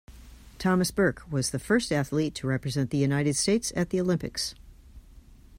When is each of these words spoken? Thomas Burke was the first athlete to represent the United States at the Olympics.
Thomas 0.57 0.89
Burke 0.89 1.31
was 1.31 1.51
the 1.51 1.59
first 1.59 1.91
athlete 1.91 2.33
to 2.33 2.47
represent 2.47 2.89
the 2.89 2.97
United 2.97 3.35
States 3.35 3.71
at 3.75 3.91
the 3.91 4.01
Olympics. 4.01 4.55